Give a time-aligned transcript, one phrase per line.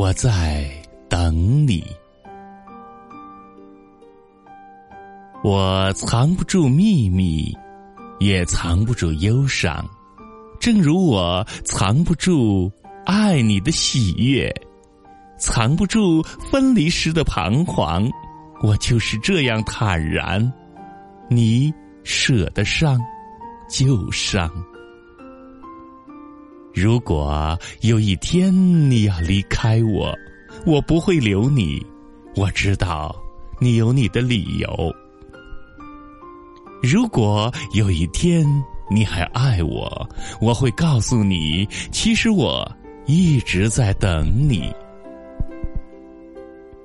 [0.00, 0.64] 我在
[1.10, 1.84] 等你。
[5.44, 7.54] 我藏不住秘密，
[8.18, 9.86] 也藏不住忧伤，
[10.58, 12.72] 正如我藏不住
[13.04, 14.50] 爱你的喜悦，
[15.36, 18.10] 藏不住分离时的彷徨。
[18.62, 20.50] 我就是这样坦然，
[21.28, 21.70] 你
[22.04, 22.98] 舍得伤
[23.68, 24.50] 就伤。
[26.72, 28.52] 如果有一天
[28.90, 30.14] 你要离开我，
[30.64, 31.84] 我不会留你。
[32.36, 33.14] 我知道
[33.60, 34.94] 你有你的理由。
[36.82, 38.46] 如果有一天
[38.88, 40.08] 你还爱我，
[40.40, 42.70] 我会告诉你，其实我
[43.04, 44.72] 一直在等你。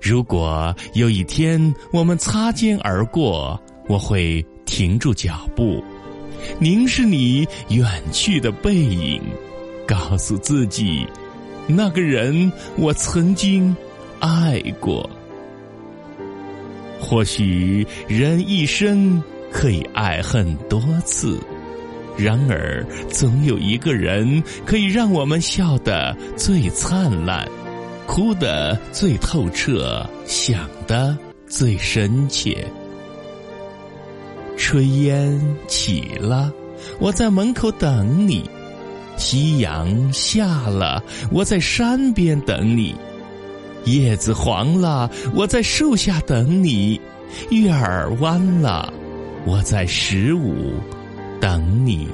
[0.00, 5.84] 如果有一天我们擦肩而过，我会停住脚步，
[6.58, 9.22] 凝视你远去的背影，
[9.86, 11.06] 告诉自己，
[11.66, 13.74] 那个人我曾经
[14.20, 15.08] 爱过。
[17.00, 19.22] 或许人一生。
[19.52, 21.38] 可以爱很多次，
[22.18, 27.48] 然而总有一个人可以让我们笑得最灿烂，
[28.06, 32.66] 哭得最透彻，想得最深切。
[34.58, 36.52] 炊烟起了，
[36.98, 38.42] 我在门口等你；
[39.16, 42.94] 夕阳下了，我在山边等你；
[43.84, 47.00] 叶子黄了，我在树下等你；
[47.50, 48.92] 月儿弯了。
[49.44, 50.74] 我在十五
[51.40, 52.08] 等你，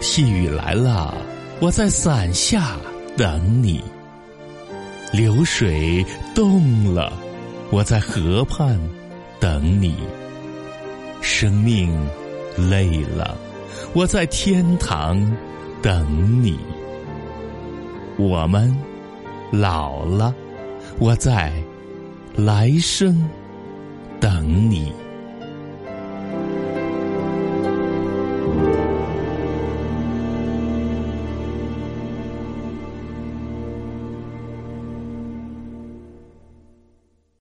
[0.00, 1.14] 细雨来了，
[1.60, 2.76] 我在伞下
[3.16, 3.82] 等你。
[5.10, 7.10] 流水动了，
[7.70, 8.78] 我在河畔
[9.40, 9.96] 等你。
[11.22, 11.90] 生命
[12.68, 13.34] 累了，
[13.94, 15.18] 我在天堂
[15.82, 16.58] 等你。
[18.16, 18.76] 我们
[19.52, 20.34] 老了，
[20.98, 21.52] 我在
[22.36, 23.28] 来生
[24.18, 24.92] 等你。